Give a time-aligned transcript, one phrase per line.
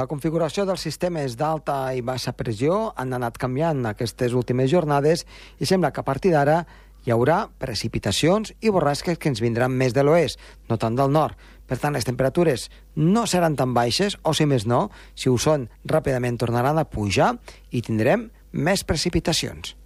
[0.00, 5.26] La configuració dels sistemes d'alta i baixa pressió han anat canviant aquestes últimes jornades
[5.60, 6.62] i sembla que a partir d'ara
[7.04, 10.40] hi haurà precipitacions i borrasques que ens vindran més de l'oest,
[10.72, 11.36] no tant del nord.
[11.68, 15.68] Per tant, les temperatures no seran tan baixes, o si més no, si ho són,
[15.84, 17.34] ràpidament tornaran a pujar
[17.68, 19.76] i tindrem més precipitacions.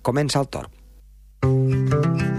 [0.00, 2.29] Comença el torn.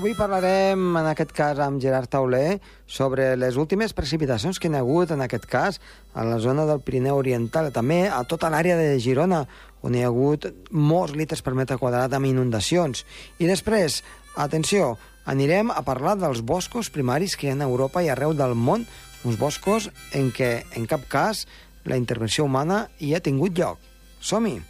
[0.00, 2.56] Avui parlarem, en aquest cas, amb Gerard Tauler,
[2.88, 5.76] sobre les últimes precipitacions que hi ha hagut, en aquest cas,
[6.16, 9.42] a la zona del Pirineu Oriental, també a tota l'àrea de Girona,
[9.84, 13.04] on hi ha hagut molts litres per metre quadrat amb inundacions.
[13.44, 14.00] I després,
[14.40, 14.94] atenció,
[15.28, 18.88] anirem a parlar dels boscos primaris que hi ha a Europa i arreu del món,
[19.28, 21.44] uns boscos en què, en cap cas,
[21.84, 23.76] la intervenció humana hi ha tingut lloc.
[24.20, 24.62] Som-hi!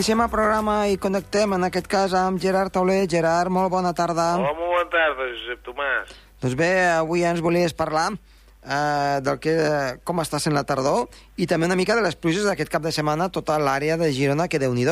[0.00, 3.02] Iniciem el programa i connectem, en aquest cas, amb Gerard Tauler.
[3.12, 4.30] Gerard, molt bona tarda.
[4.38, 6.14] Hola, molt bona tarda, Josep Tomàs.
[6.40, 9.52] Doncs bé, avui ens volies parlar eh, del que,
[10.08, 12.94] com està sent la tardor i també una mica de les pluges d'aquest cap de
[12.96, 14.88] setmana a tota l'àrea de Girona, que déu nhi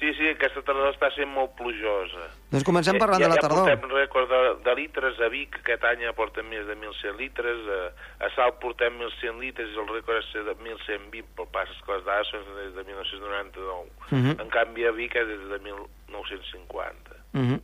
[0.00, 2.30] Sí, sí, aquesta tardor està sent molt plujosa.
[2.52, 3.64] Doncs comencem parlant ja, de la tardor.
[3.64, 7.16] Ja portem rècord de, de litres, a Vic aquest any ja portem més de 1.100
[7.16, 7.80] litres, a,
[8.26, 12.04] a Salt portem 1.100 litres i el rècord és de 1.120, però passa que les
[12.04, 13.88] dades són des de 1999.
[14.12, 14.36] Uh -huh.
[14.44, 17.16] En canvi a Vic és des de 1950.
[17.32, 17.60] Uh -huh.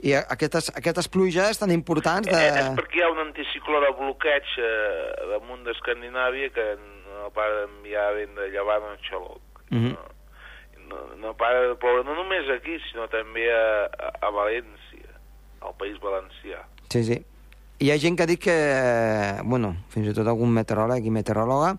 [0.00, 2.36] I aquestes, aquestes pluges tan importants de...
[2.36, 7.60] Eh, és perquè hi ha un anticicló de bloqueig eh, damunt d'Escandinàvia que no para
[7.60, 9.40] d'enviar vent de llevant en xaloc.
[9.70, 9.92] Uh -huh.
[9.92, 10.15] no?
[10.88, 15.10] No, no para de ploure no només aquí, sinó també a, a, a València,
[15.62, 16.62] al País Valencià.
[16.92, 17.20] Sí, sí.
[17.78, 18.54] Hi ha gent que ha dit que,
[19.44, 21.74] bueno, fins i tot algun meteoròleg i meteoròloga,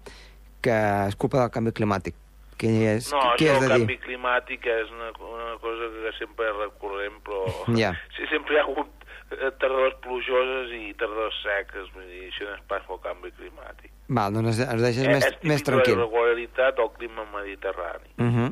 [0.62, 0.76] que
[1.08, 2.16] és culpa del canvi climàtic.
[2.58, 4.00] Què és, No, què això del de canvi dir?
[4.04, 7.42] climàtic és una, una cosa que sempre és recurrent, però
[7.82, 7.92] Ja.
[8.18, 9.06] sí, sempre hi ha hagut
[9.38, 13.92] eh, tardors plujoses i tardors seques, vull dir, això no és pas pel canvi climàtic.
[14.10, 15.98] Val, doncs ens deixes Eh, més, és més típic de tranquil.
[15.98, 18.10] la irregularitat del clima mediterrani.
[18.18, 18.50] Uh -huh.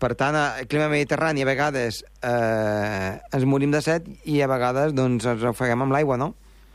[0.00, 4.94] Per tant, el clima mediterrani a vegades eh, ens morim de set i a vegades
[4.96, 6.30] doncs, ens ofeguem amb l'aigua, no?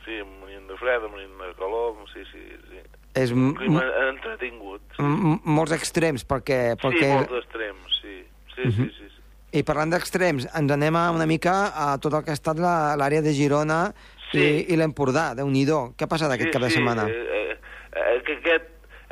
[0.06, 2.84] Sí, morint de fred, morint de calor, sí, sí, sí.
[3.16, 4.81] És Un clima entretingut.
[4.97, 5.06] Sí,
[5.47, 6.59] molts extrems, perquè...
[6.75, 7.09] sí perquè...
[7.16, 8.16] molts extrems, sí.
[8.56, 8.72] Sí, Mhm.
[8.75, 9.22] sí, sí, sí.
[9.58, 12.96] I parlant d'extrems, ens anem a una mica a tot el que ha estat la-
[13.00, 13.94] l'àrea de Girona
[14.31, 14.38] Sí.
[14.41, 15.64] i, i l'Empordà, déu nhi
[15.96, 17.06] Què ha passat aquest sí, cap de sí, setmana?
[17.08, 17.58] Eh,
[17.96, 18.66] eh, que aquest,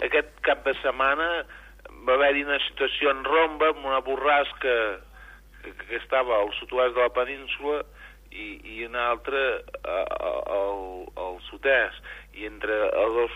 [0.04, 1.46] aquest cap de setmana
[2.08, 4.76] va haver-hi una situació en romba amb una borrasca
[5.64, 7.84] que, que estava al sud-oest de la península
[8.32, 9.40] i, i una altra
[9.84, 12.02] a- a- al, al sud-est.
[12.36, 13.32] I entre els dos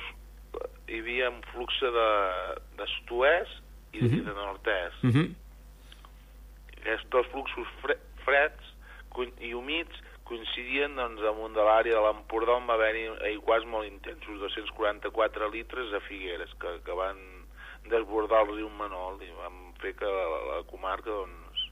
[0.88, 2.10] hi havia un flux de,
[2.80, 3.64] de sud-oest
[3.94, 4.18] i, Mhm.
[4.18, 5.04] i de nord-est.
[5.04, 5.28] Uh -huh.
[6.82, 7.96] Aquests dos fluxos fre
[8.26, 8.74] freds
[9.42, 9.96] i humits
[10.28, 15.94] coincidien doncs, amunt de l'àrea de l'Empordà on va haver-hi aiguats molt intensos, 244 litres
[15.94, 17.18] a Figueres, que, que van
[17.92, 21.68] desbordar el riu Manol i van fer que la, la comarca doncs,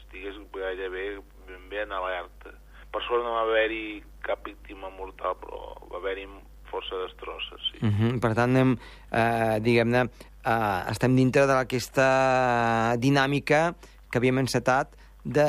[0.00, 2.54] estigués gairebé ben bé en alerta.
[2.92, 5.60] Per sort no va haver-hi cap víctima mortal, però
[5.90, 6.26] va haver-hi
[6.70, 7.78] força destrosses, sí.
[7.82, 8.20] Uh -huh.
[8.20, 8.78] Per tant, anem,
[9.12, 10.08] eh, diguem-ne,
[10.44, 13.74] eh, estem dintre d'aquesta dinàmica
[14.10, 15.48] que havíem encetat de,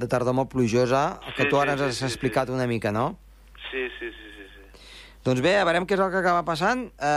[0.00, 2.54] de tardor molt plujosa, que Sí, tu ara sí, ens has sí, explicat sí.
[2.54, 3.18] una mica, no?
[3.70, 4.23] Sí, sí, sí.
[5.24, 7.08] Doncs bé, a veurem què és el que acaba passant eh,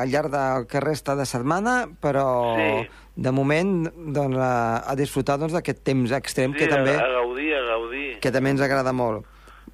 [0.00, 2.26] al llarg del que resta de setmana, però
[2.58, 2.88] Sí.
[3.16, 7.12] de moment doncs, a, a disfrutar doncs, d'aquest temps extrem que, sí, també, a, a
[7.22, 8.18] gaudir, a gaudir.
[8.20, 9.24] que també ens agrada molt.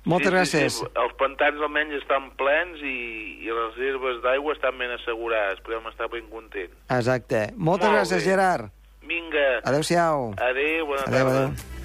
[0.06, 0.72] Moltes sí, gràcies.
[0.78, 0.90] Sí, sí.
[1.02, 2.94] Els pantans almenys estan plens i,
[3.42, 5.58] i les reserves d'aigua estan ben assegurades.
[5.66, 6.76] Podem estar ben contents.
[6.94, 7.48] Exacte.
[7.56, 8.30] Moltes Molt gràcies, bé.
[8.30, 8.70] Gerard.
[9.02, 10.32] Vinga, Adéu-siau.
[10.38, 11.42] adéu, bona Adéu, tarda.
[11.50, 11.75] adéu.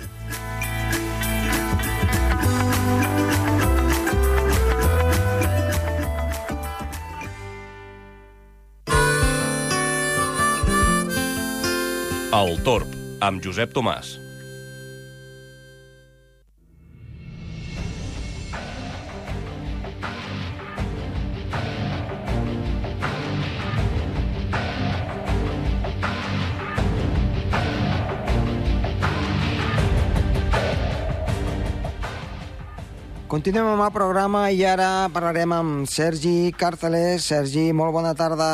[12.31, 12.87] El Torb,
[13.19, 14.13] amb Josep Tomàs.
[33.27, 37.27] Continuem amb el programa i ara parlarem amb Sergi Càrteles.
[37.27, 38.53] Sergi, molt bona tarda.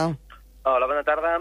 [0.66, 1.38] Hola, bona tarda.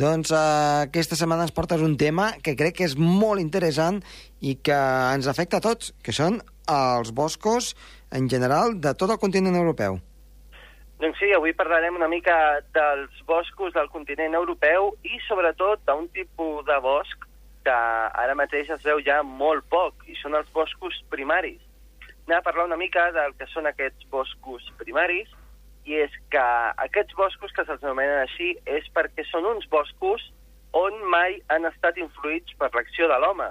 [0.00, 3.98] Doncs uh, aquesta setmana ens portes un tema que crec que és molt interessant
[4.40, 4.76] i que
[5.14, 6.38] ens afecta a tots, que són
[6.72, 7.74] els boscos
[8.16, 9.98] en general de tot el continent europeu.
[11.00, 12.34] Doncs sí, avui parlarem una mica
[12.76, 17.28] dels boscos del continent europeu i sobretot d'un tipus de bosc
[17.64, 17.80] que
[18.24, 21.60] ara mateix es veu ja molt poc, i són els boscos primaris
[22.30, 25.26] anem a parlar una mica del que són aquests boscos primaris,
[25.88, 26.44] i és que
[26.84, 30.26] aquests boscos, que se'ls anomenen així, és perquè són uns boscos
[30.76, 33.48] on mai han estat influïts per l'acció de l'home.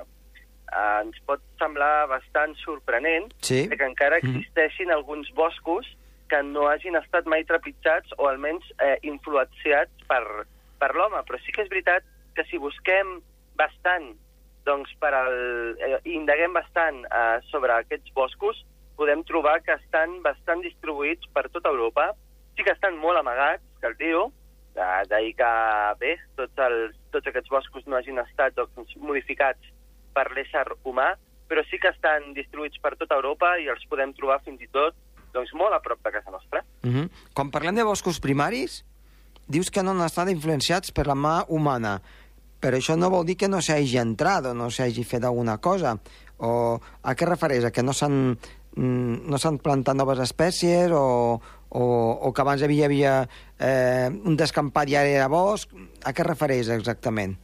[0.69, 3.65] Eh, ens pot semblar bastant sorprenent sí.
[3.71, 4.29] que encara mm.
[4.29, 4.97] existeixin mm.
[4.99, 5.89] alguns boscos
[6.29, 10.23] que no hagin estat mai trepitjats o almenys eh, influenciats per,
[10.79, 11.23] per l'home.
[11.25, 12.05] Però sí que és veritat
[12.37, 13.17] que si busquem
[13.59, 14.13] bastant
[14.69, 15.33] doncs per al,
[15.81, 18.61] eh, indaguem bastant eh, sobre aquests boscos,
[18.99, 22.11] podem trobar que estan bastant distribuïts per tota Europa.
[22.57, 24.27] Sí que estan molt amagats, cal dir-ho,
[24.75, 25.51] d'ahir que,
[26.01, 29.71] bé, tots, els, tots aquests boscos no hagin estat doncs, modificats
[30.15, 31.13] per l'ésser humà,
[31.49, 34.97] però sí que estan distribuïts per tota Europa i els podem trobar fins i tot
[35.33, 36.63] doncs, molt a prop de casa nostra.
[36.83, 37.09] Uh -huh.
[37.33, 38.83] Quan parlem de boscos primaris,
[39.47, 42.01] dius que no han estat influenciats per la mà humana,
[42.61, 45.97] però això no vol dir que no s'hagi entrat o no s'hagi fet alguna cosa.
[46.37, 47.65] O a què refereix?
[47.65, 51.39] A que no s'han Mm, no s'han plantat noves espècies o,
[51.69, 51.83] o,
[52.27, 53.13] o que abans hi havia
[53.59, 55.73] eh, un descampat i ara era bosc?
[56.05, 57.35] A què refereix exactament?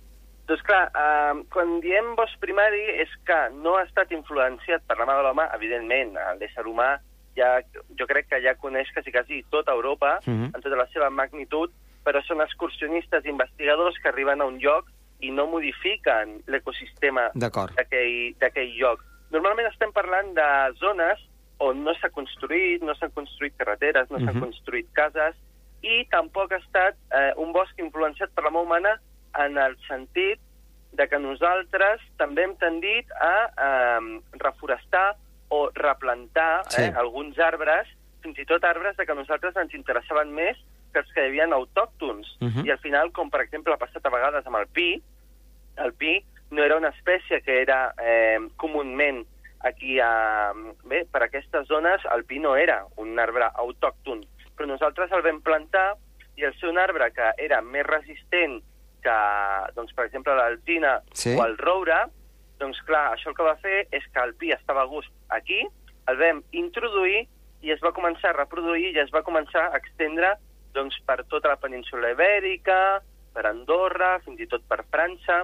[0.45, 5.09] Doncs clar, eh, quan diem bosc primari és que no ha estat influenciat per la
[5.09, 6.95] mà de l'home, evidentment, l'ésser humà
[7.35, 7.59] ja,
[7.99, 10.43] jo crec que ja coneix quasi, quasi tota Europa, uh mhm.
[10.43, 10.55] -huh.
[10.55, 11.71] en tota la seva magnitud,
[12.05, 14.85] però són excursionistes i investigadors que arriben a un lloc
[15.19, 19.03] i no modifiquen l'ecosistema d'aquell lloc.
[19.35, 20.49] Normalment estem parlant de
[20.79, 21.19] zones
[21.63, 24.25] on no s'ha construït, no s'han construït carreteres, no uh -huh.
[24.25, 24.45] s'han mhm.
[24.45, 25.35] construït cases,
[25.81, 28.99] i tampoc ha estat eh, un bosc influenciat per la mà humana
[29.43, 30.39] en el sentit
[30.91, 33.35] de que nosaltres també hem tendit a
[33.67, 35.15] eh, reforestar
[35.49, 36.81] o replantar sí.
[36.81, 37.87] eh, alguns arbres,
[38.23, 40.57] fins i tot arbres de que nosaltres ens interessaven més
[40.93, 42.37] que els que hi havia autòctons.
[42.39, 42.65] Uh -huh.
[42.65, 45.03] I al final, com per exemple ha passat a vegades amb el pi,
[45.77, 46.23] el pi
[46.55, 49.25] no era una espècie que era eh, comúment
[49.65, 50.53] aquí a...
[50.85, 54.23] Bé, per aquestes zones el pi no era un arbre autòcton,
[54.55, 55.93] però nosaltres el vam plantar
[56.39, 58.59] i el ser un arbre que era més resistent
[59.05, 59.15] que,
[59.77, 61.35] doncs, per exemple, l'alzina sí.
[61.35, 62.05] o el roure,
[62.61, 65.61] doncs clar, això el que va fer és que el pi estava a gust aquí,
[66.09, 67.25] el vam introduir
[67.65, 70.35] i es va començar a reproduir i es va començar a extendre
[70.75, 73.01] doncs, per tota la península ibèrica,
[73.35, 75.43] per Andorra, fins i tot per França,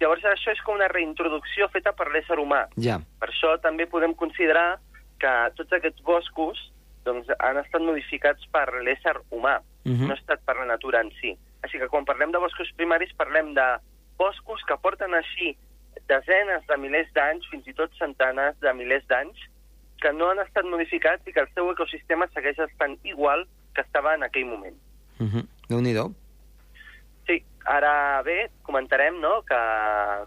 [0.00, 2.64] Llavors això és com una reintroducció feta per l'ésser humà.
[2.80, 2.98] Ja.
[3.20, 4.78] Per això també podem considerar
[5.20, 6.60] que tots aquests boscos
[7.04, 9.96] doncs, han estat modificats per l'ésser humà, uh mhm.
[9.96, 10.06] -huh.
[10.08, 11.36] no ha estat per la natura en si.
[11.62, 13.68] Així que quan parlem de boscos primaris parlem de
[14.16, 15.56] boscos que porten així
[16.08, 19.38] desenes de milers d'anys, fins i tot centenes de milers d'anys,
[20.00, 24.14] que no han estat modificats i que el seu ecosistema segueix estant igual que estava
[24.14, 24.76] en aquell moment.
[25.18, 25.30] Uh mhm.
[25.38, 25.46] -huh.
[25.68, 26.12] Déu-n'hi-do.
[27.26, 29.56] Sí, ara bé, comentarem no, que,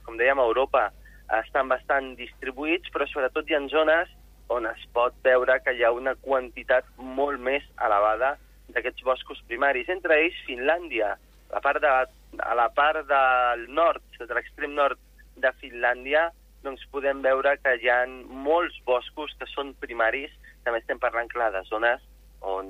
[0.05, 0.91] com dèiem, a Europa
[1.39, 4.11] estan bastant distribuïts, però sobretot hi ha zones
[4.53, 8.35] on es pot veure que hi ha una quantitat molt més elevada
[8.75, 11.15] d'aquests boscos primaris, entre ells Finlàndia.
[11.49, 11.89] La part de,
[12.37, 15.01] a la part del nord, de l'extrem nord
[15.41, 16.27] de Finlàndia,
[16.61, 20.29] doncs podem veure que hi ha molts boscos que són primaris,
[20.63, 22.05] també estem parlant, clar, de zones
[22.45, 22.69] on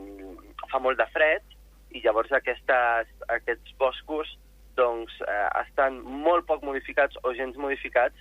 [0.72, 1.44] fa molt de fred,
[1.92, 4.32] i llavors aquestes, aquests boscos
[4.78, 8.16] doncs, eh, estan molt poc modificats o gens modificats,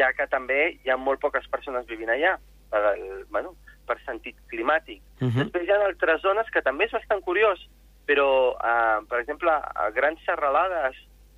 [0.00, 2.36] ja que també hi ha molt poques persones vivint allà,
[2.70, 3.54] per, el, bueno,
[3.86, 5.02] per sentit climàtic.
[5.20, 5.30] Uh mhm.
[5.30, 5.44] -huh.
[5.44, 7.68] Després hi ha altres zones que també és bastant curiós,
[8.06, 10.96] però, eh, per exemple, a grans serralades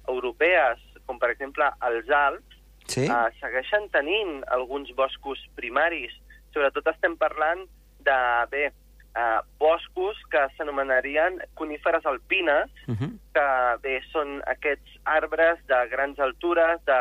[0.08, 3.04] europees, com per exemple els Alps, sí?
[3.06, 6.12] eh, segueixen tenint alguns boscos primaris.
[6.52, 7.66] Sobretot estem parlant
[8.00, 8.18] de,
[8.50, 8.72] bé,
[9.16, 13.10] eh, boscos que s'anomenarien coníferes alpines, uh -huh.
[13.34, 13.48] que
[13.82, 17.00] bé, són aquests arbres de grans altures, de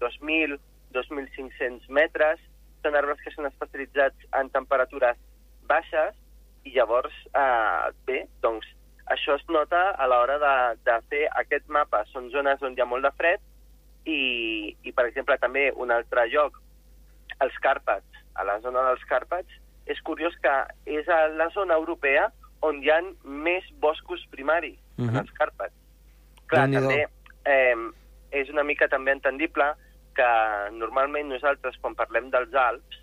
[0.00, 0.58] 2.000,
[0.92, 2.40] 2.500 metres,
[2.82, 5.16] són arbres que són especialitzats en temperatures
[5.66, 6.14] baixes,
[6.64, 8.66] i llavors, eh, bé, doncs,
[9.06, 12.04] això es nota a l'hora de, de fer aquest mapa.
[12.12, 13.40] Són zones on hi ha molt de fred,
[14.04, 16.60] i, i per exemple, també un altre lloc,
[17.40, 18.22] els Càrpats.
[18.34, 20.54] A la zona dels Càrpats és curiós que
[20.86, 22.30] és a la zona europea
[22.64, 25.08] on hi ha més boscos primaris, uh -huh.
[25.08, 25.18] en mhm.
[25.22, 25.76] els Càrpats.
[26.46, 27.06] Clar, també
[27.44, 27.76] eh,
[28.30, 29.74] és una mica també entendible
[30.14, 30.30] que
[30.72, 33.00] normalment nosaltres, quan parlem dels Alps,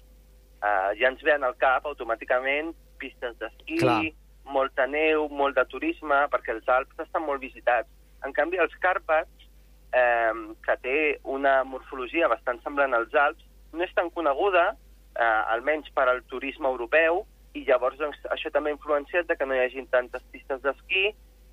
[0.64, 6.56] eh, ja ens ven al cap automàticament pistes d'esquí, molta neu, molt de turisme, perquè
[6.56, 7.90] els Alps estan molt visitats.
[8.26, 9.48] En canvi, els Càrpats,
[9.94, 10.34] eh,
[10.66, 14.76] que té una morfologia bastant semblant als Alps, no és tan coneguda,
[15.16, 19.56] eh, almenys per al turisme europeu, i llavors doncs, això també ha influenciat que no
[19.56, 21.10] hi hagi tantes pistes d'esquí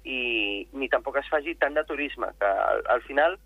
[0.09, 0.21] i
[0.73, 3.39] ni tampoc es faci tant de turisme, que al, al final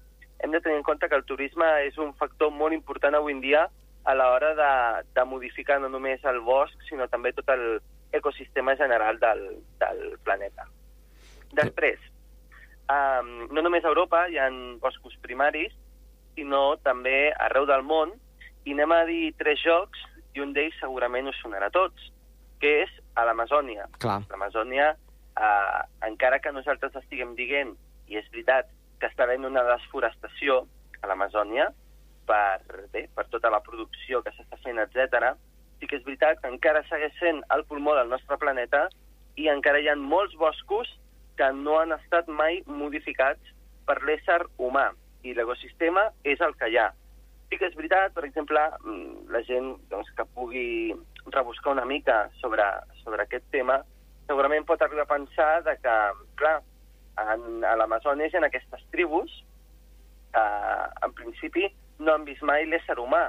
[0.42, 3.40] hem de tenir en compte que el turisme és un factor molt important avui en
[3.40, 3.66] dia
[4.04, 4.72] a l'hora de,
[5.14, 7.80] de modificar no només el bosc, sinó també tot el
[8.12, 9.44] ecosistema general del,
[9.80, 10.66] del planeta.
[11.56, 12.00] Després,
[12.90, 14.50] um, no només a Europa hi ha
[14.82, 15.72] boscos primaris,
[16.34, 18.12] sinó també arreu del món,
[18.64, 20.00] i anem a dir tres jocs,
[20.34, 22.10] i un d'ells segurament us sonarà a tots,
[22.62, 23.88] que és a l'Amazònia.
[24.30, 27.74] L'Amazònia, eh, encara que nosaltres estiguem dient,
[28.08, 30.62] i és veritat, que està havent una desforestació
[31.02, 31.72] a l'Amazònia
[32.26, 35.34] per, bé, per tota la producció que s'està fent, etc.
[35.80, 38.86] sí que és veritat que encara segueix sent el pulmó del nostre planeta
[39.34, 40.90] i encara hi ha molts boscos
[41.36, 43.54] que no han estat mai modificats
[43.88, 44.92] per l'ésser humà
[45.26, 46.90] i l'ecosistema és el que hi ha.
[47.52, 50.94] Sí que és veritat, per exemple, mm, la gent doncs, que pugui
[51.26, 52.64] rebuscar una mica sobre,
[53.02, 53.82] sobre aquest tema,
[54.24, 55.96] segurament pot arribar a pensar de que,
[56.40, 56.62] clar,
[57.20, 59.34] en, a l'Amazones hi ha aquestes tribus
[60.32, 60.46] que,
[61.04, 61.68] en principi,
[62.00, 63.26] no han vist mai l'ésser humà.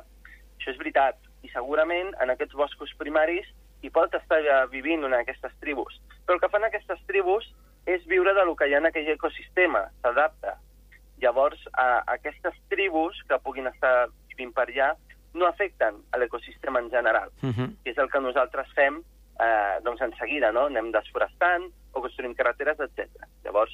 [0.55, 1.19] Això és veritat.
[1.43, 3.49] I segurament en aquests boscos primaris
[3.83, 4.39] hi pot estar
[4.71, 5.99] vivint una d'aquestes tribus.
[6.23, 7.51] Però el que fan aquestes tribus
[7.91, 10.55] és viure de lo que hi ha en aquell ecosistema, s'adapta.
[11.23, 14.91] Llavors, a, aquestes tribus que puguin estar vivint per allà
[15.33, 17.69] no afecten a l'ecosistema en general, Uh -huh.
[17.83, 19.01] que és el que nosaltres fem
[19.39, 20.65] eh, doncs en seguida, no?
[20.65, 21.63] Anem desforestant
[21.93, 23.07] o construïm carreteres, etc.
[23.43, 23.71] Llavors,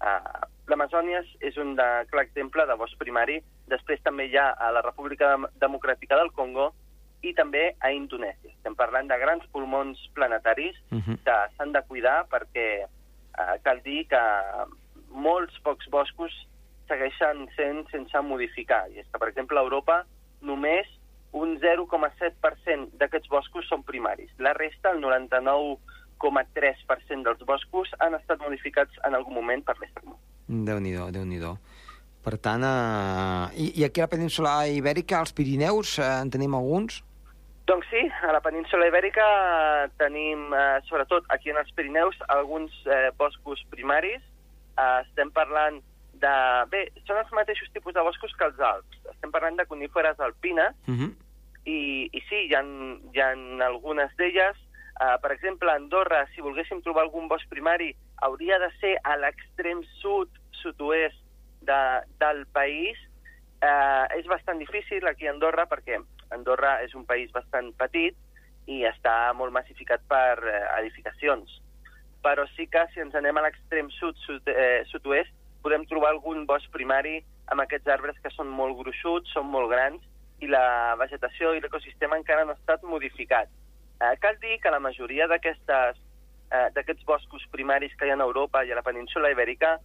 [0.00, 3.42] eh, l'Amazònia és un de, clar exemple de bosc primari.
[3.66, 6.72] Després també hi ha a la República Dem- Democràtica del Congo
[7.22, 8.50] i també a Indonèsia.
[8.50, 11.16] Estem parlant de grans pulmons planetaris Uh -huh.
[11.24, 12.86] que s'han de cuidar perquè
[13.38, 14.20] eh, cal dir que
[15.10, 16.32] molts pocs boscos
[16.90, 18.82] segueixen sent sense modificar.
[18.90, 19.96] I és que, per exemple, a Europa
[20.42, 20.86] només
[21.32, 24.30] un 0,7% d'aquests boscos són primaris.
[24.38, 30.16] La resta, el 99,3% dels boscos, han estat modificats en algun moment per l'ésser humà.
[30.48, 31.56] Déu-n'hi-do, déu nhi déu
[32.22, 33.46] Per tant, eh...
[33.58, 37.02] I, i aquí a la península ibèrica, als Pirineus, eh, en tenim alguns?
[37.66, 39.24] Doncs sí, a la península ibèrica
[39.98, 44.22] tenim, eh, sobretot aquí en els Pirineus, alguns eh, boscos primaris.
[44.78, 45.82] Eh, estem parlant
[46.22, 46.34] de...
[46.72, 49.00] Bé, són els mateixos tipus de boscos que els Alps.
[49.14, 51.10] Estem parlant de coníferes alpines Uh -huh.
[51.64, 52.62] i, i sí, hi ha,
[53.14, 53.30] hi ha
[53.66, 54.56] algunes d'elles.
[55.02, 59.16] Uh, per exemple, a Andorra, si volguéssim trobar algun bosc primari, hauria de ser a
[59.16, 61.18] l'extrem sud, sud-oest
[61.60, 61.80] de,
[62.18, 62.98] del país.
[63.62, 66.00] Uh, és bastant difícil aquí a Andorra perquè
[66.30, 68.16] Andorra és un país bastant petit
[68.66, 71.60] i està molt massificat per uh, edificacions.
[72.22, 76.44] Però sí que si ens anem a l'extrem sud, sud eh, sud-oest, podem trobar algun
[76.46, 77.20] bosc primari
[77.52, 80.02] amb aquests arbres que són molt gruixuts, són molt grans,
[80.42, 83.50] i la vegetació i l'ecosistema encara no ha estat modificat.
[84.02, 88.64] Eh, cal dir que la majoria eh, d'aquests boscos primaris que hi ha a Europa
[88.64, 89.76] i a la península ibèrica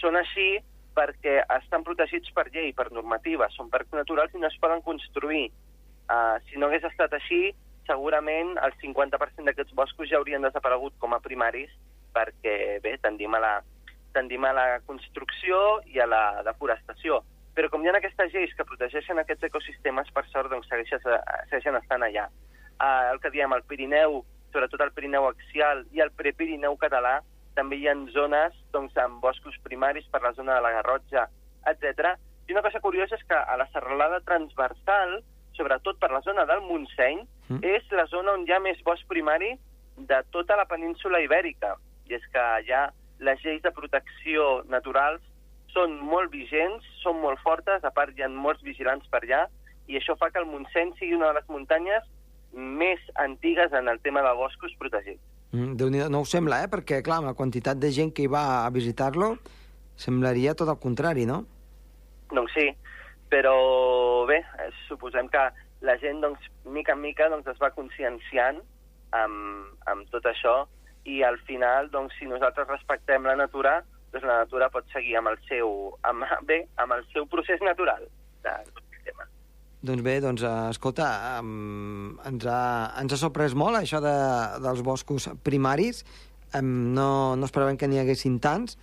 [0.00, 0.56] són així
[0.96, 5.50] perquè estan protegits per llei, per normativa, són parcs naturals i no es poden construir.
[5.52, 7.52] Eh, si no hagués estat així,
[7.86, 11.70] segurament el 50% d'aquests boscos ja haurien desaparegut com a primaris
[12.16, 13.52] perquè, bé, tendim a la,
[14.16, 17.20] tendim a la construcció i a la deforestació.
[17.56, 21.04] Però com hi ha aquestes lleis que protegeixen aquests ecosistemes, per sort, doncs segueixen,
[21.50, 22.26] segueixen estant allà.
[22.76, 24.18] Uh, el que diem, el Pirineu,
[24.52, 27.20] sobretot el Pirineu axial i el Prepirineu català,
[27.56, 31.24] també hi ha zones doncs, amb boscos primaris per la zona de la Garrotxa,
[31.72, 32.12] etc.
[32.48, 35.22] I una cosa curiosa és que a la serralada transversal,
[35.56, 37.62] sobretot per la zona del Montseny, Mm.
[37.62, 39.52] és la zona on hi ha més bosc primari
[39.96, 41.76] de tota la península ibèrica.
[42.10, 42.88] I és que allà
[43.20, 45.22] les lleis de protecció naturals
[45.72, 49.46] són molt vigents, són molt fortes, a part hi ha molts vigilants per allà,
[49.86, 52.06] i això fa que el Montseny sigui una de les muntanyes
[52.52, 55.22] més antigues en el tema de boscos protegits.
[55.52, 56.70] Mm, déu no ho sembla, eh?
[56.72, 59.36] Perquè, clar, la quantitat de gent que hi va a visitar-lo,
[59.96, 61.44] semblaria tot el contrari, no?
[62.32, 62.66] Doncs sí,
[63.30, 63.56] però
[64.28, 64.40] bé,
[64.88, 65.44] suposem que
[65.86, 68.58] la gent, doncs, mica en mica, doncs, es va conscienciant
[69.14, 70.64] amb, amb tot això
[71.06, 73.78] i al final, doncs, si nosaltres respectem la natura,
[74.12, 75.72] doncs la natura pot seguir amb el seu,
[76.08, 78.04] amb, bé, amb el seu procés natural
[78.46, 79.28] del sistema.
[79.86, 81.08] Doncs bé, doncs, eh, escolta,
[81.38, 82.60] um, ens, ha,
[83.02, 84.16] ens ha sorprès molt això de,
[84.64, 86.02] dels boscos primaris.
[86.54, 87.08] Um, no,
[87.38, 88.78] no esperàvem que n'hi haguessin tants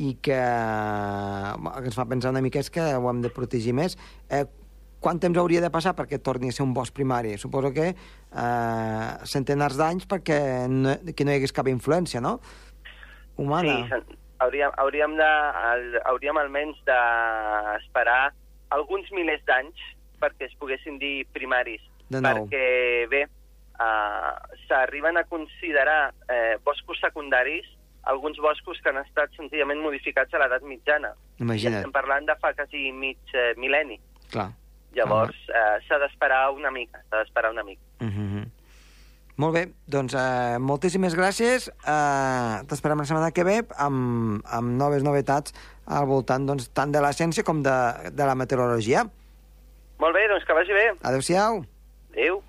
[0.00, 3.98] i que, que ens fa pensar una mica és que ho hem de protegir més.
[4.32, 4.46] Eh,
[5.00, 7.36] quant temps hauria de passar perquè torni a ser un bosc primari?
[7.40, 12.38] Suposo que eh, centenars d'anys perquè no, que no hi hagués cap influència, no?
[13.40, 13.78] Humana.
[13.88, 15.30] Sí, hauríem, hauríem, de,
[16.12, 18.30] hauríem almenys d'esperar
[18.76, 19.88] alguns milers d'anys
[20.20, 21.82] perquè es poguessin dir primaris.
[22.12, 22.44] De nou.
[22.44, 23.24] Perquè, bé,
[23.80, 27.68] uh, s'arriben a considerar eh, boscos secundaris
[28.02, 31.12] alguns boscos que han estat senzillament modificats a l'edat mitjana.
[31.40, 34.00] Imagina't, estem parlant de fa quasi mig eh, mil·lenni.
[34.32, 34.50] clar.
[34.96, 37.82] Llavors, eh, s'ha d'esperar una mica, s'ha d'esperar una mica.
[38.00, 38.48] Mm -hmm.
[39.40, 41.70] Molt bé, doncs eh, moltíssimes gràcies.
[41.70, 45.54] Eh, T'esperem la setmana que ve amb, amb noves novetats
[45.86, 47.76] al voltant doncs, tant de la ciència com de,
[48.12, 49.06] de la meteorologia.
[49.98, 50.86] Molt bé, doncs que vagi bé.
[51.02, 51.64] Adéu-siau.
[52.12, 52.39] Adéu.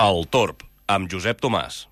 [0.00, 1.82] El Torb, amb Josep Tomàs.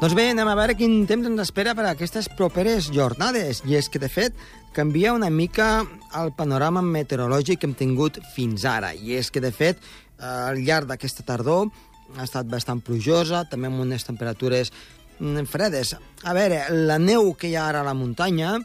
[0.00, 3.60] Doncs bé, anem a veure quin temps ens espera per a aquestes properes jornades.
[3.68, 4.32] I és que, de fet,
[4.72, 5.84] canvia una mica
[6.16, 8.94] el panorama meteorològic que hem tingut fins ara.
[8.96, 9.84] I és que, de fet,
[10.24, 11.68] al llarg d'aquesta tardor
[12.16, 14.72] ha estat bastant plujosa, també amb unes temperatures
[15.18, 15.98] mm, fredes.
[16.24, 18.56] A veure, la neu que hi ha ara a la muntanya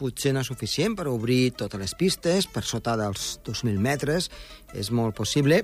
[0.00, 4.30] potser no és suficient per obrir totes les pistes, per sota dels 2.000 metres,
[4.72, 5.62] és molt possible,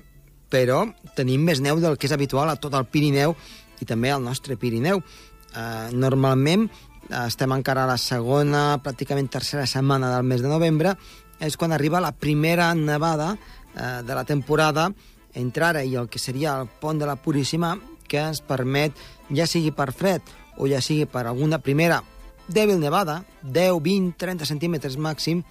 [0.52, 0.84] però
[1.16, 3.34] tenim més neu del que és habitual a tot el Pirineu
[3.80, 5.00] i també al nostre Pirineu.
[5.00, 10.96] Eh, normalment eh, estem encara a la segona, pràcticament tercera setmana del mes de novembre,
[11.40, 14.90] és quan arriba la primera nevada eh, de la temporada
[15.36, 17.74] entre ara i el que seria el pont de la Puríssima,
[18.08, 18.94] que ens permet,
[19.34, 20.22] ja sigui per fred
[20.56, 22.00] o ja sigui per alguna primera
[22.48, 25.42] dèbil nevada, 10, 20, 30 centímetres màxim,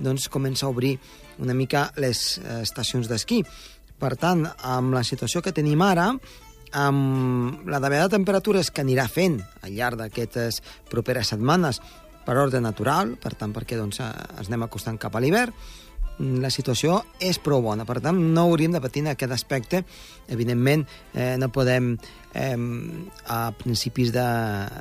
[0.00, 0.96] doncs comença a obrir
[1.38, 3.42] una mica les eh, estacions d'esquí.
[4.00, 6.10] Per tant, amb la situació que tenim ara,
[6.72, 10.60] amb la davallada de temperatures que anirà fent al llarg d'aquestes
[10.90, 11.80] properes setmanes
[12.24, 15.54] per ordre natural, per tant, perquè doncs, eh, ens anem acostant cap a l'hivern,
[16.20, 17.86] la situació és prou bona.
[17.88, 19.84] Per tant, no hauríem de patir en aquest aspecte.
[20.28, 21.94] Evidentment, eh, no podem
[22.34, 22.56] eh,
[23.26, 24.26] a principis de,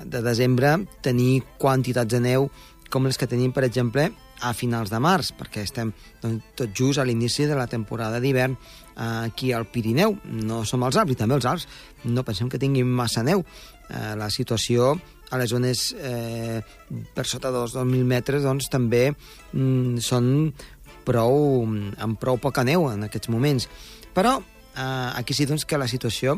[0.05, 2.49] de desembre tenir quantitats de neu
[2.89, 4.09] com les que tenim, per exemple,
[4.41, 5.91] a finals de març, perquè estem
[6.23, 8.55] doncs, tot just a l'inici de la temporada d'hivern
[8.99, 10.17] aquí al Pirineu.
[10.25, 11.67] No som els Alps, i també els Alps
[12.09, 13.43] no pensem que tinguin massa neu.
[13.89, 14.93] Eh, la situació
[15.29, 16.59] a les zones eh,
[17.13, 20.49] per sota dels 2.000 metres doncs, també mm, són
[21.09, 23.67] prou, amb prou poca neu en aquests moments.
[24.13, 26.37] Però eh, aquí sí doncs, que la situació,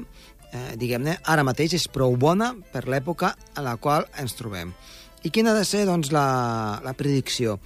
[0.52, 4.74] eh, diguem-ne, ara mateix és prou bona per l'època a la qual ens trobem.
[5.22, 7.60] I quina ha de ser doncs, la, la predicció?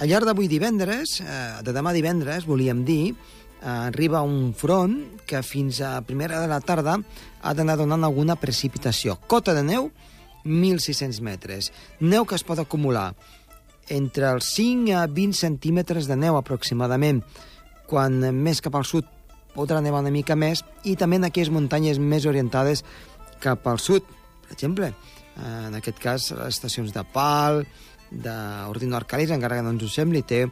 [0.00, 4.96] Al llarg d'avui divendres, eh, de demà divendres, volíem dir, eh, arriba un front
[5.28, 6.98] que fins a primera de la tarda
[7.42, 9.18] ha d'anar donant alguna precipitació.
[9.28, 9.90] Cota de neu,
[10.44, 11.68] 1.600 metres.
[12.00, 13.10] Neu que es pot acumular
[13.90, 17.22] entre els 5 a 20 centímetres de neu aproximadament.
[17.90, 19.08] Quan més cap al sud
[19.54, 22.84] podrà nevar una mica més i també en aquelles muntanyes més orientades
[23.42, 24.06] cap al sud.
[24.46, 24.92] Per exemple,
[25.40, 27.64] en aquest cas, les estacions de Pal,
[28.10, 30.44] d'Ordino Arcalis, encara que no ens ho sembli, té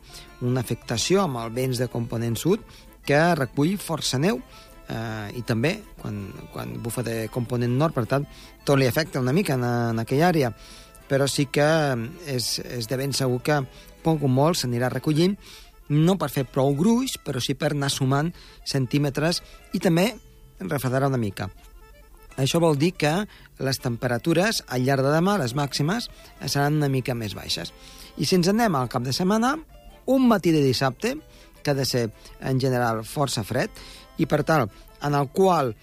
[0.47, 2.63] una afectació amb el vents de component sud
[3.07, 6.21] que recull força neu eh, i també quan,
[6.53, 8.27] quan bufa de component nord, per tant,
[8.65, 10.53] tot li afecta una mica en, en aquella àrea
[11.09, 11.69] però sí que
[12.29, 13.63] és, és de ben segur que
[14.05, 15.37] poc o molt s'anirà recollint,
[15.89, 18.31] no per fer prou gruix, però sí per anar sumant
[18.69, 19.41] centímetres
[19.73, 20.13] i també
[20.61, 21.49] refredarà una mica.
[22.39, 23.13] Això vol dir que
[23.59, 26.07] les temperatures al llarg de demà, les màximes,
[26.47, 27.73] seran una mica més baixes.
[28.17, 29.57] I si ens anem al cap de setmana,
[30.07, 31.17] un matí de dissabte,
[31.63, 32.05] que ha de ser
[32.41, 33.71] en general força fred,
[34.19, 34.69] i per tal,
[35.03, 35.75] en el qual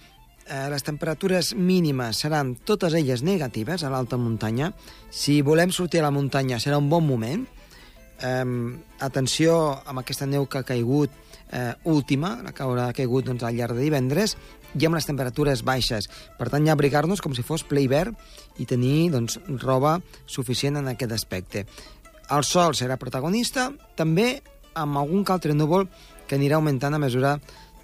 [0.48, 4.72] eh, les temperatures mínimes seran totes elles negatives a l'alta muntanya.
[5.10, 7.46] Si volem sortir a la muntanya serà un bon moment.
[8.22, 8.44] Eh,
[9.00, 11.10] atenció amb aquesta neu que ha caigut
[11.52, 14.36] eh, última, la que haurà caigut doncs, al llarg de divendres,
[14.76, 16.08] i amb les temperatures baixes.
[16.38, 18.16] Per tant, ja abrigar-nos com si fos ple hivern
[18.60, 21.64] i tenir doncs, roba suficient en aquest aspecte.
[22.34, 24.40] El sol serà protagonista, també
[24.76, 25.86] amb algun que altre núvol
[26.26, 27.36] que anirà augmentant a mesura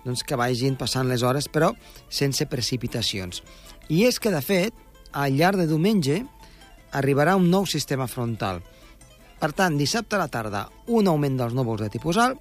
[0.04, 1.72] doncs, que vagin passant les hores, però
[2.10, 3.42] sense precipitacions.
[3.88, 4.74] I és que, de fet,
[5.12, 6.22] al llarg de diumenge
[6.92, 8.62] arribarà un nou sistema frontal.
[9.42, 12.38] Per tant, dissabte a la tarda, un augment dels núvols de tipus alt,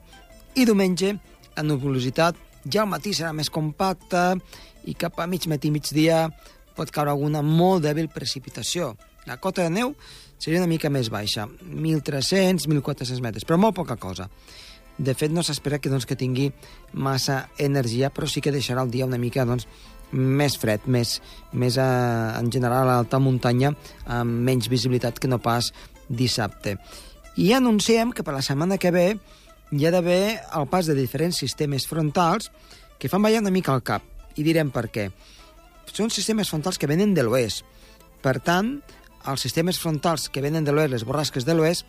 [0.55, 1.15] i diumenge,
[1.55, 2.37] la nuvolositat
[2.69, 4.35] ja al matí serà més compacta
[4.85, 6.27] i cap a mig matí, migdia,
[6.77, 8.93] pot caure alguna molt dèbil precipitació.
[9.27, 9.95] La cota de neu
[10.41, 14.29] seria una mica més baixa, 1.300, 1.400 metres, però molt poca cosa.
[14.97, 16.51] De fet, no s'espera que, doncs, que tingui
[16.93, 19.67] massa energia, però sí que deixarà el dia una mica doncs,
[20.11, 21.19] més fred, més,
[21.53, 23.71] més a, en general a l'alta muntanya,
[24.05, 25.71] amb menys visibilitat que no pas
[26.09, 26.75] dissabte.
[27.39, 29.07] I anunciem que per la setmana que ve
[29.71, 32.51] hi ha d'haver el pas de diferents sistemes frontals
[32.99, 34.03] que fan ballar una mica al cap.
[34.35, 35.07] I direm per què.
[35.91, 37.63] Són sistemes frontals que venen de l'oest.
[38.21, 38.77] Per tant,
[39.27, 41.87] els sistemes frontals que venen de l'oest, les borrasques de l'oest,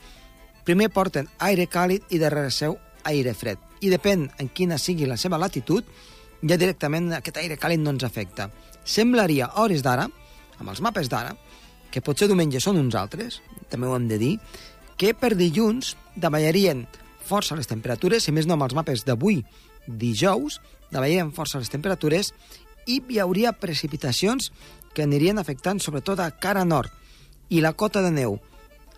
[0.65, 3.61] primer porten aire càlid i darrere seu aire fred.
[3.83, 5.85] I depèn en quina sigui la seva latitud,
[6.43, 8.49] ja directament aquest aire càlid no ens afecta.
[8.85, 10.09] Semblaria, a hores d'ara,
[10.59, 11.35] amb els mapes d'ara,
[11.93, 14.33] que potser diumenge són uns altres, també ho hem de dir,
[14.97, 16.87] que per dilluns davallarien
[17.27, 19.43] força les temperatures, si més no amb els mapes d'avui,
[19.87, 20.61] dijous,
[20.91, 22.33] davallarien força les temperatures
[22.87, 24.51] i hi hauria precipitacions
[24.95, 26.91] que anirien afectant sobretot a cara nord.
[27.49, 28.39] I la cota de neu,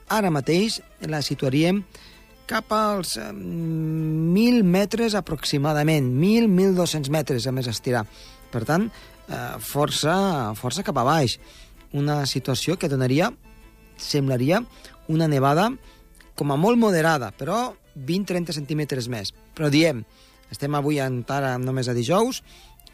[0.08, 1.82] ara mateix la situaríem
[2.46, 8.04] cap als eh, 1.000 metres aproximadament, 1.000-1.200 metres a més estirar.
[8.52, 8.88] Per tant,
[9.28, 10.16] eh, força,
[10.58, 11.38] força cap a baix.
[11.94, 13.30] Una situació que donaria,
[13.96, 14.62] semblaria,
[15.08, 15.70] una nevada
[16.34, 19.32] com a molt moderada, però 20-30 centímetres més.
[19.54, 20.02] Però diem,
[20.50, 22.42] estem avui encara només a dijous,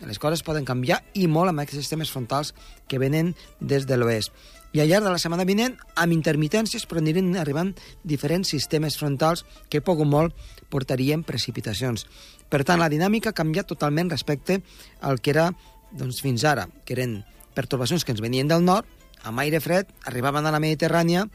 [0.07, 2.55] les coses poden canviar i molt amb aquests sistemes frontals
[2.89, 4.33] que venen des de l'oest.
[4.73, 7.73] I al llarg de la setmana vinent, amb intermitències, però aniran arribant
[8.07, 10.37] diferents sistemes frontals que poc o molt
[10.71, 12.07] portarien precipitacions.
[12.51, 14.61] Per tant, la dinàmica ha canviat totalment respecte
[15.03, 15.51] al que era
[15.91, 17.21] doncs, fins ara, que eren
[17.55, 18.87] pertorbacions que ens venien del nord,
[19.27, 21.27] amb aire fred, arribaven a la Mediterrània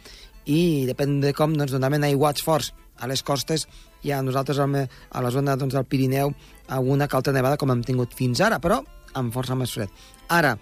[0.45, 3.67] i, depèn de com, doncs, donaven aiguats forts a les costes
[4.05, 6.31] i a nosaltres a la zona doncs, del Pirineu
[6.67, 8.79] alguna que altra nevada com hem tingut fins ara, però
[9.15, 9.91] amb força més fred.
[10.31, 10.55] Ara,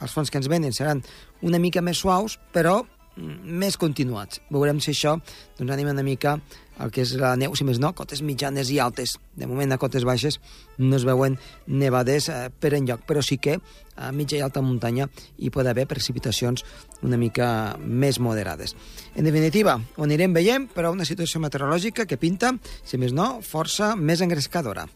[0.00, 1.04] els fronts que ens venen seran
[1.42, 2.80] una mica més suaus, però
[3.20, 4.40] més continuats.
[4.50, 6.38] Veurem si això doncs, anima una mica
[6.80, 9.18] el que és la neu, si més no, cotes mitjanes i altes.
[9.36, 10.38] De moment a cotes baixes
[10.78, 11.36] no es veuen
[11.66, 13.58] nevades eh, per enlloc, però sí que
[14.00, 16.64] a mitja i alta muntanya hi pot haver precipitacions
[17.04, 18.72] una mica més moderades.
[19.14, 23.92] En definitiva, ho anirem veient, però una situació meteorològica que pinta, si més no, força
[23.96, 24.88] més engrescadora.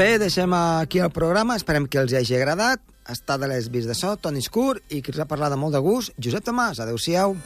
[0.00, 2.80] Bé, deixem aquí el programa, esperem que els hagi agradat.
[3.10, 5.76] Està de les vis de so, Toni Escur, i qui us ha parlat de molt
[5.76, 6.80] de gust, Josep Tomàs.
[6.80, 7.36] Adéu-siau.